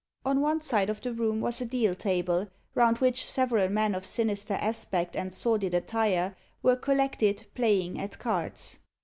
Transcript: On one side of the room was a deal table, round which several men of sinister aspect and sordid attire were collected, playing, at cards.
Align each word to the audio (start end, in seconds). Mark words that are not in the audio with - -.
On 0.25 0.41
one 0.41 0.61
side 0.61 0.89
of 0.89 0.99
the 1.01 1.13
room 1.13 1.41
was 1.41 1.61
a 1.61 1.65
deal 1.67 1.93
table, 1.93 2.47
round 2.73 2.97
which 2.97 3.23
several 3.23 3.69
men 3.69 3.93
of 3.93 4.03
sinister 4.03 4.55
aspect 4.55 5.15
and 5.15 5.31
sordid 5.31 5.75
attire 5.75 6.35
were 6.63 6.75
collected, 6.75 7.45
playing, 7.53 7.99
at 8.01 8.17
cards. 8.17 8.79